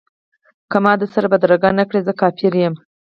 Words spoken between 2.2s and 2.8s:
کافر یم.